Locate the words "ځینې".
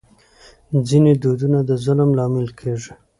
0.87-1.11